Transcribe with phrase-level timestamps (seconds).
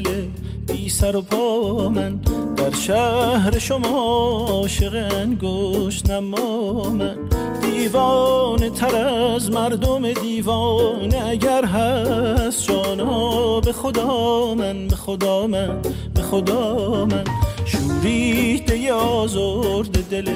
[0.00, 0.26] دل
[0.66, 2.20] بی سر و پا من.
[2.56, 7.16] در شهر شما عاشق انگشت نما من.
[7.62, 14.88] دیوانه تر از مردم دیوانه اگر هست جانا به خدا من.
[14.88, 15.82] به خدا من
[16.14, 17.24] به خدا من.
[17.64, 20.30] شوریده آزرد دل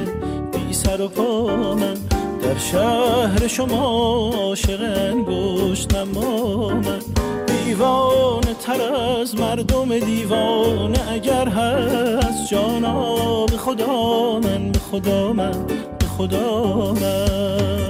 [0.53, 1.95] بی سر و پا من.
[2.43, 7.01] در شهر شما عاشق انگشت نما من.
[7.71, 11.13] دیوانه تر از مردم دیوانه.
[11.13, 15.67] اگر هست جانا به خدا من به خدا من
[15.99, 17.89] به خدا من.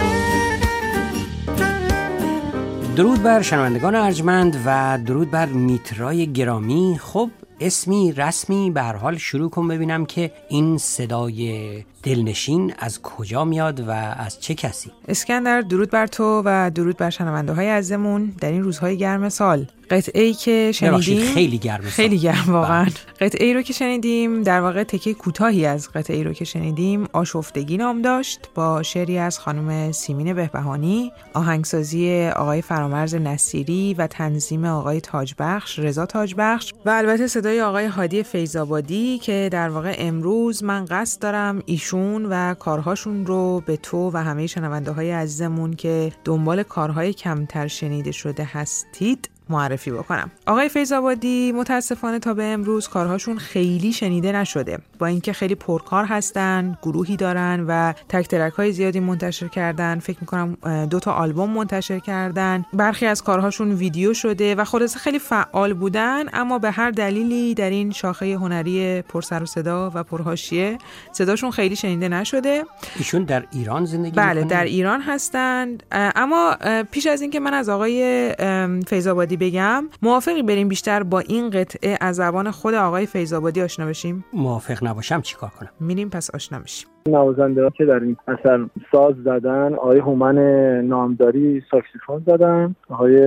[2.97, 6.99] درود بر شنوندگان ارجمند و درود بر میترای گرامی.
[7.03, 13.45] خب اسمی رسمی به هر حال شروع کن ببینم که این صدای دلنشین از کجا
[13.45, 18.33] میاد و از چه کسی؟ اسکندر درود بر تو و درود بر شنونده های عزیزمون
[18.41, 19.67] در این روزهای گرم سال.
[19.91, 22.87] قطعه ای که شنیدیم خیلی گرمه خیلی گرم واقعا.
[23.21, 27.09] قطعه ای رو که شنیدیم در واقع تکه کوتاهی از قطعه ای رو که شنیدیم
[27.13, 34.65] آشفتگی نام داشت با شعری از خانم سیمین بهبهانی آهنگسازی آقای فرامرز نصیری و تنظیم
[34.65, 40.85] آقای تاجبخش رضا تاجبخش و البته صدای آقای هادی فیضآبادی که در واقع امروز من
[40.85, 46.63] قصد دارم ایشون و کارهاشون رو به تو و همه شنونده های عزیزمون که دنبال
[46.63, 50.31] کارهای کمتر شنیده شده هستید معرفی بکنم.
[50.47, 54.79] آقای فیضآبادی متاسفانه تا به امروز کارهاشون خیلی شنیده نشده.
[54.99, 59.99] با اینکه خیلی پرکار هستن گروهی دارن و تک ترک های زیادی منتشر کردن.
[59.99, 60.57] فکر می‌کنم
[60.91, 62.65] دو تا آلبوم منتشر کردن.
[62.73, 67.71] برخی از کارهاشون ویدیو شده و خلاصه خیلی فعال بودن اما به هر دلیلی در
[67.71, 70.79] این شاخه هنری پرسر و صدا و پرهاشیه
[71.13, 72.65] صداشون خیلی شنیده نشده.
[72.99, 75.83] ایشون در ایران زندگی بله؟ در ایران هستند.
[75.93, 76.57] اما
[76.91, 81.99] پیش از اینکه من از آقای ام، فیضآبادی بگم موافقی بریم بیشتر با این قطعه
[82.01, 86.89] از زبان خود آقای فیضآبادی آشنا بشیم؟ موافق نباشم چیکار کنم؟ میریم پس آشنا میشیم.
[87.11, 90.39] نوازنده که در این اثر ساز زدن آقای هومن
[90.81, 93.19] نامداری ساکسیفون زدن آقای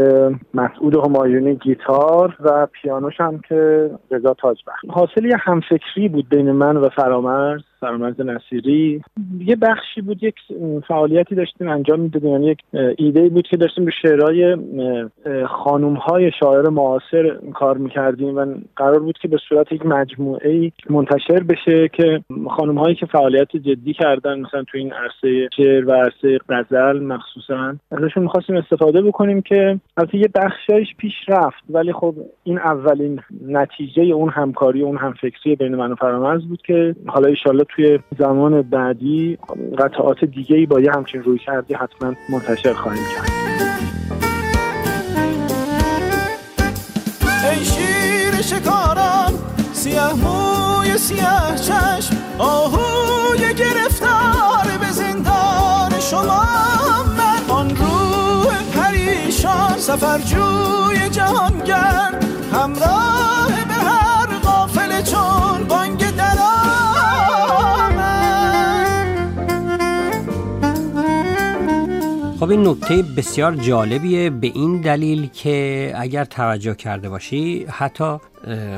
[0.54, 4.80] مسعود همایونی گیتار و پیانوش هم که رضا تاجبخش.
[4.90, 9.02] حاصل یه همفکری بود بین من و فرامرز فرامرز نصیری.
[9.40, 10.36] یه بخشی بود یک
[10.88, 12.32] فعالیتی داشتیم انجام می‌دادیم.
[12.32, 12.60] یعنی یک
[12.98, 14.58] ایده بود که داشتیم به شعرهای
[15.48, 18.46] خانوم های شاعر معاصر کار می‌کردیم و
[18.76, 23.94] قرار بود که به صورت یک مجموعه منتشر بشه که خانوم هایی که فعالیت جدی
[23.94, 27.76] کردن مثلا تو این عرصه شعر و عرصه غزل مخصوصا.
[27.92, 34.04] ازشون می‌خواستیم استفاده بکنیم که البته یه بخشایش پیش رفت ولی خب این اولین نتیجه
[34.04, 39.38] اون همکاری اون همفکری بین من و فرامرز بود که حالا ایشالله توی زمان بعدی
[39.78, 43.44] قطعات دیگه ای با یه همچین روی کردی حتما منتشر خواهیم کرد.
[48.44, 49.34] شکاران
[49.74, 52.16] سیاه موی سیاه چشم
[53.53, 56.46] گرفتار به زندان شما
[57.18, 57.50] من.
[57.50, 66.03] آن روح پریشان سفرجوی جهانگرد همراه به هر قافل چون بانگ
[72.44, 78.18] خب این نکته بسیار جالبیه به این دلیل که اگر توجه کرده باشی حتی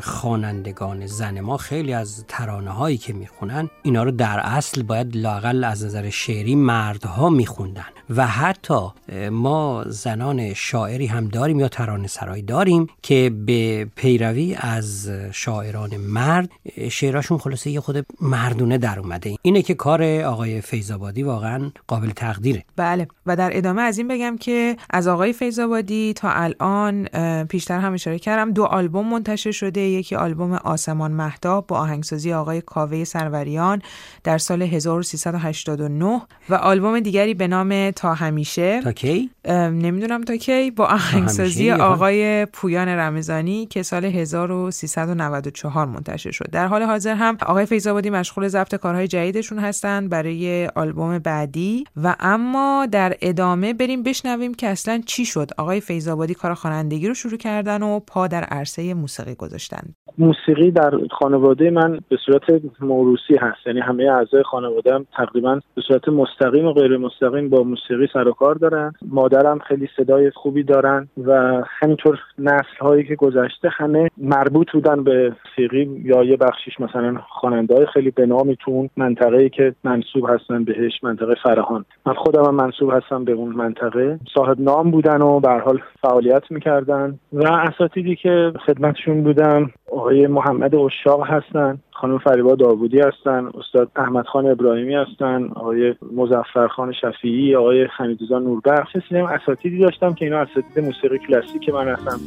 [0.01, 5.63] خوانندگان زن ما خیلی از ترانه هایی که می‌خونن اینا رو در اصل باید لاقل
[5.63, 7.85] از نظر شعری مردها میخوندن.
[8.09, 8.87] و حتی
[9.31, 16.49] ما زنان شاعری هم داریم یا ترانه سرایی داریم که به پیروی از شاعران مرد
[16.89, 19.35] شعراشون خلاصه یه خود مردونه در اومده.
[19.41, 22.63] اینه که کار آقای فیضآبادی واقعا قابل تقدیره.
[22.75, 23.07] بله.
[23.25, 27.07] و در ادامه از این بگم که از آقای فیضآبادی تا الان
[27.43, 32.61] پیشتر هم اشاره کردم دو آلبوم منتشر شده یکی آلبوم آسمان مهتاب با آهنگسازی آقای
[32.61, 33.81] کاوه سروریان
[34.23, 40.71] در سال 1389 و آلبوم دیگری به نام تا همیشه تا کی؟ نمی‌دونم تا کی
[40.71, 46.49] با آهنگسازی آقای پویان رمضانی که سال 1394 منتشر شد.
[46.51, 52.15] در حال حاضر هم آقای فیضآبادی مشغول ضبط کارهای جدیدشون هستن برای آلبوم بعدی و
[52.19, 55.51] اما در ادامه بریم بشنویم که اصلا چی شد.
[55.57, 59.95] آقای فیضآبادی کار خوانندگی رو شروع کردن و پا در عرصه موسیقی گذاشتن.
[60.17, 63.67] موسیقی در خانواده من به صورت موروسی هست.
[63.67, 68.31] یعنی همه اعضای خانواده تقریبا به صورت مستقیم و غیر مستقیم با موسیقی سر و
[68.31, 68.93] کار دارن.
[69.11, 75.33] مادرم خیلی صدای خوبی دارن و همینطور نسل هایی که گذشته همه مربوط بودن به
[75.45, 81.03] موسیقی یا یه بخشیش مثلا خواننده خیلی به نامی تو منطقه که منصوب هستن بهش
[81.03, 81.85] منطقه فرهان.
[82.05, 84.19] من خودم هم منصوب هستم به اون منطقه.
[84.33, 87.19] صاحب نام بودن و به حال فعالیت می‌کردن.
[87.33, 89.69] و اساتیدی که خدمتشون بودم
[90.05, 96.67] آقای محمد اشاق هستن خانم فریبا داوودی هستن استاد احمد خان ابراهیمی هستن آقای مزفر
[96.67, 98.95] خان شفیعی آقای حمیدرضا نوربخش.
[99.11, 102.17] اساتیدی داشتم که اینا اساتید موسیقی کلاسیک من هستن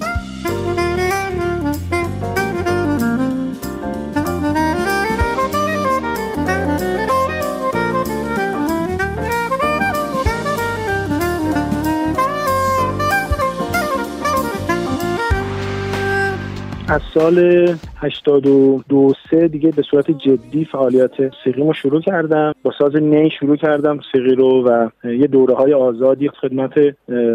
[16.88, 21.10] از سال 82 سه دیگه به صورت جدی فعالیت
[21.44, 22.52] سیقیمو شروع کردم.
[22.62, 26.72] با ساز نی شروع کردم سیقی رو و یه دوره های آزادی خدمت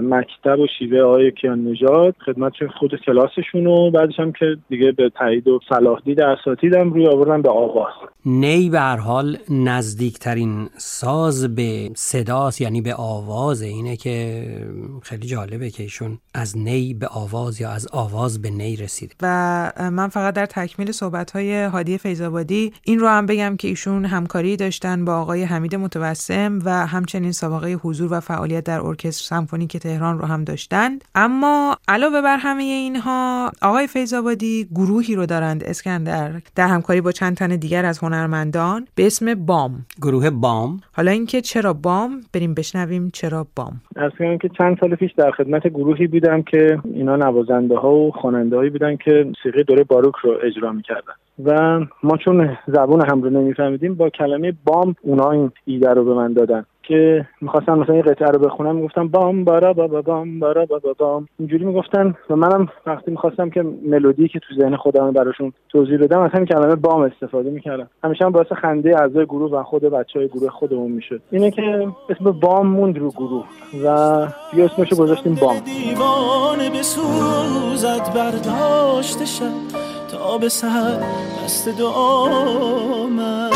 [0.04, 5.10] مکتب و شیوه های کیان نجات خدمت خود کلاسشون و بعدش هم که دیگه به
[5.10, 7.94] تایید و صلاح دید اساتیدم روی آوردم به آواز.
[8.26, 13.62] نی به هر حال نزدیکترین ساز به صداست یعنی به آواز.
[13.62, 14.44] اینه که
[15.02, 19.16] خیلی جالبه که ایشون از نی به آواز یا از آواز به نی رسید.
[19.22, 24.06] و من فقط در تکمیل صحبت های هادی فیضآبادی این رو هم بگم که ایشون
[24.06, 29.78] همکاری داشتن با آقای حمید متوسم و همچنین سابقه حضور و فعالیت در ارکستر سمفونیک
[29.78, 35.64] تهران رو هم داشتند اما علاوه بر همه اینها آقای فیضآبادی گروهی رو دارند.
[35.64, 39.86] اسکندر در همکاری با چند تن دیگر از هنرمندان به اسم بام.
[40.02, 40.80] گروه بام.
[40.94, 43.82] حالا اینکه چرا بام؟ بریم بشنویم چرا بام.
[43.96, 44.12] از
[44.42, 48.96] که چند سال پیش در خدمت گروهی بودم که اینا نوازنده ها و خواننده بودن
[48.96, 51.14] که موسیقی دوره باروک رو اجرا می‌کردن
[51.44, 56.14] و ما چون زبون هم رو نمیفهمیدیم با کلمه بام اونا این ایده رو به
[56.14, 60.66] من دادن که می‌خواستم مثلا این قطعه رو بخونم می‌گفتم بام بارا بابا بام بارا
[60.66, 61.28] بابا بام.
[61.40, 66.20] اینجوری می‌گفتن و منم وقتی می‌خواستم که ملودی که تو ذهن خودم براشون توضیح بدم
[66.20, 67.90] از همین کلمه بام استفاده می‌کردم.
[68.04, 71.22] همیشه هم باعث خنده اعضای گروه و خود بچه های گروه خودمون می‌شد.
[71.32, 73.46] اینه که اسم بام موند رو گروه
[73.86, 74.28] و
[74.58, 75.56] یه اسمشو گذاشتیم بام.
[75.60, 76.70] دیوانه
[78.16, 79.22] برداشت
[80.42, 81.00] به سر
[81.44, 83.50] دست دعا من.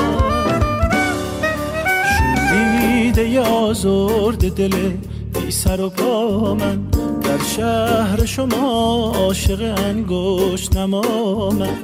[2.20, 4.92] شوریده آزرد دل
[5.34, 6.84] بی سر و پا من.
[7.24, 11.78] در شهر شما عاشق انگشت نما من.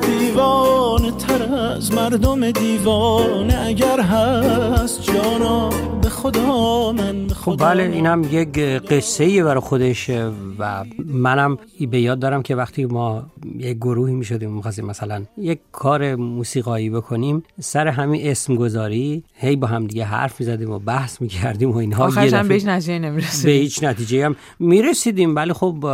[0.00, 5.70] دیوان تر از مردم دیوانه اگر هست جانا.
[6.10, 10.10] خدا من به خب بله اینم یک قصه ای برای خودش
[10.58, 11.58] و منم
[11.90, 13.22] به یاد دارم که وقتی ما
[13.58, 19.56] یک گروهی می شدیم می‌خواستیم مثلا یک کار موسیقایی بکنیم سر همین اسم گذاری هی
[19.56, 22.54] با هم دیگه حرف می زدیم و بحث می کردیم و اینها آخرش هم به
[22.54, 23.10] هیچ نتیجه
[23.44, 25.84] به هیچ نتیجه هم می رسیدیم ولی خب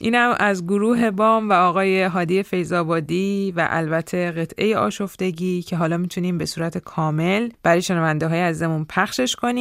[0.00, 6.38] اینم از گروه بام و آقای هادی فیضآبادی و البته قطعه آشفتگی که حالا می‌تونیم
[6.38, 9.55] به صورت کامل برای شنونده های ازمون پخشش کنیم.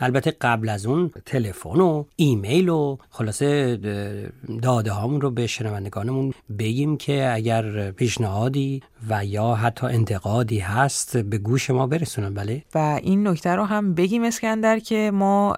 [0.00, 3.76] البته قبل از اون تلفن و ایمیل و خلاصه
[4.62, 11.38] داده هامون رو به شنوندگانمون بگیم که اگر پیشنهادی و یا حتی انتقادی هست به
[11.38, 12.34] گوش ما برسونن.
[12.34, 15.56] بله؟ و این نکته رو هم بگیم اسکندر که ما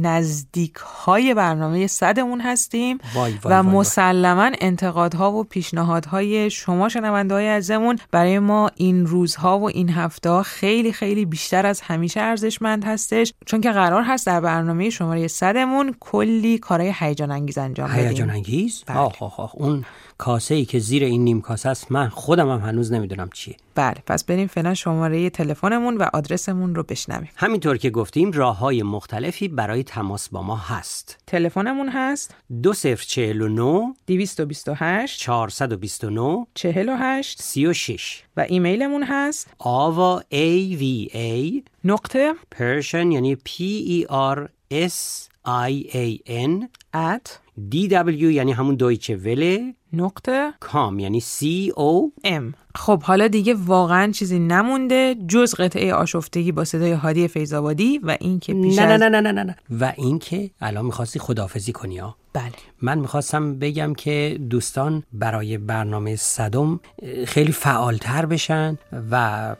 [0.00, 7.48] نزدیک های برنامه صدمون هستیم وای وای و مسلما انتقادها و پیشنهادهای شما شنونده های
[7.48, 13.34] ازمون برای ما این روزها و این هفته خیلی خیلی بیشتر از همیشه ارزشمند هستش.
[13.46, 18.08] چون که قرار هست در برنامه شماره صدمون کلی کارهای هیجان انگیز انجام بدیم.
[18.08, 18.98] هیجان انگیز بله.
[18.98, 19.84] آخ آخ آخ اون
[20.20, 23.56] کاسه ای که زیر این نیم کاسه است من خودم هم هنوز نمی‌دونم چیه.
[23.74, 27.30] بله پس بریم فعلا شماره تلفنمون و آدرسمون رو بشنویم.
[27.36, 31.18] همینطور که گفتیم راه های مختلفی برای تماس با ما هست.
[31.26, 42.34] تلفنمون هست؟ 2049 228 429 48 36 و ایمیلمون هست؟ آوا ای وی ای نقطه
[42.50, 43.50] پرشن یعنی P
[43.88, 49.74] E R S I A N at DW یعنی همون دویچه وله.
[49.92, 50.52] نقطه.
[50.60, 52.10] کام یعنی C O.
[52.24, 58.16] ام خب حالا دیگه واقعا چیزی نمونده جز قطعه آشفتگی با صدای هادی فیضآبادی و
[58.20, 59.42] اینکه پیش نه نه از نه نه نه نه.
[59.42, 62.52] نه و اینکه الان می‌خواستی خداحافظی کنی ها بله.
[62.82, 66.80] من می‌خواستم بگم که دوستان برای برنامه صدم
[67.26, 68.78] خیلی فعالتر بشن
[69.10, 69.56] و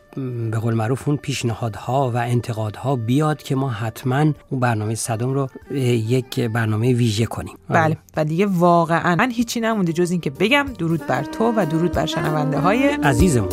[0.50, 5.49] به قول معروف اون پیشنهادها و انتقادها بیاد که ما حتما اون برنامه صدم رو
[6.09, 7.54] یک برنامه ویژه کنیم.
[7.69, 7.89] بله.
[8.16, 12.06] و دیگه واقعا من هیچی نمونده جز اینکه بگم درود بر تو و درود بر
[12.06, 13.49] شنونده های عزیزمون.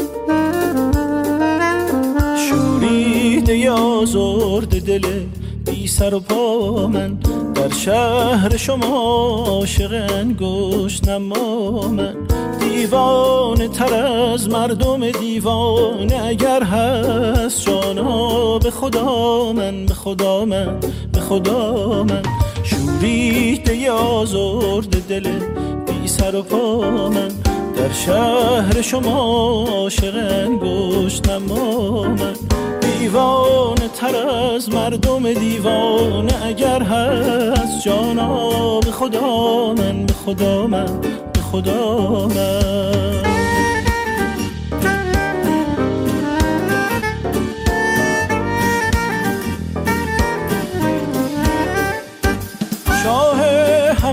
[2.49, 5.25] شوریده یا زرد دل
[5.65, 7.17] بی سر و پا من.
[7.55, 12.15] در شهر شما عاشق انگشت نما من.
[12.59, 18.57] دیوانه تر از مردم دیوانه اگر هست جانا.
[18.57, 20.79] به خدا من به خدا من
[21.13, 22.36] به خدا من.
[22.99, 25.39] شوریده یا زرد دل
[25.87, 27.27] بی سر و پا من.
[27.75, 32.35] در شهر شما عاشق انگشت من.
[32.81, 41.01] دیوانه تر از مردم دیوانه اگر هست جانا به خدا من به خدا من
[41.33, 43.26] به خدا من.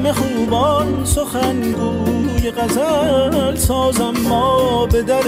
[0.05, 5.23] همه خوبان سخنگوی غزل سازم ما به در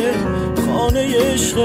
[0.67, 1.57] خانه عشق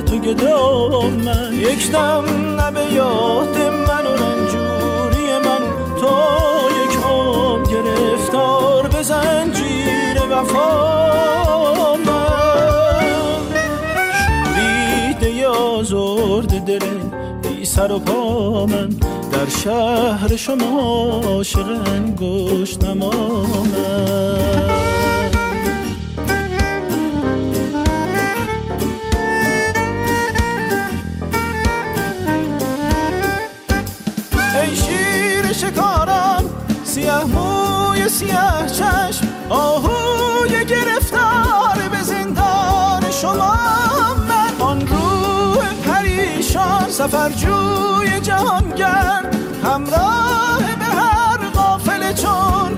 [0.00, 1.52] تو گدام من.
[1.52, 2.24] یک دم
[2.60, 5.60] نبه یاد من و رنجوری من.
[6.00, 11.67] تا یک عام گرفتار به زنجیر وفا
[15.84, 16.86] شوریده یا زرد دل
[17.42, 18.88] بی سر و پا من.
[19.32, 24.68] در شهر شما عاشق انگشت نما من
[34.60, 36.44] ای شیر شکاران
[36.84, 39.27] سیاه موی سیاه چشم.
[47.08, 52.77] سفرجوی جهانگرد همراه به هر قافل چون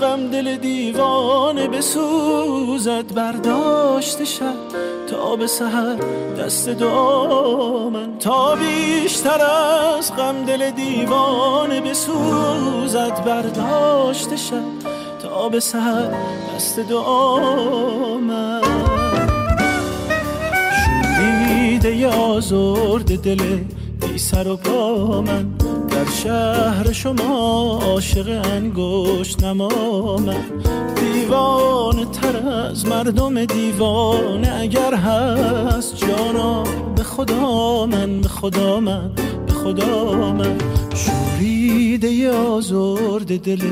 [0.00, 5.96] غم دل دیوانه بسوزد برداشت شد تا به سحر.
[6.38, 9.40] دست دعا من تا بیشتر
[9.98, 14.84] از غم دل دیوانه بسوزد برداشت شد
[15.22, 16.10] تا به سحر.
[16.56, 18.60] دست دعا من.
[20.84, 22.40] شوریده یا
[23.00, 23.58] دل
[24.00, 25.63] بی سر و پا من.
[26.04, 30.44] در شهر شما عاشق انگشت نما من
[30.94, 36.62] دیوانه تر از مردم دیوانه اگر هست جانا.
[36.96, 39.10] به خدا من به خدا من
[39.46, 40.58] به خدا من.
[40.94, 43.62] شوریده یا زرد دل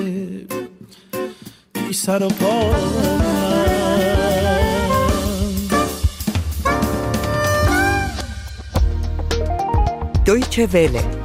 [1.74, 2.72] بی سر و پا.
[10.24, 11.21] Deutsche Welle.